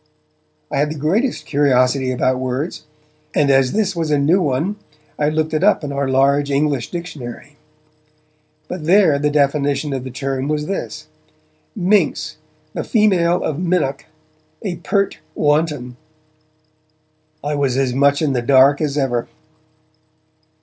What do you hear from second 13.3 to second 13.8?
of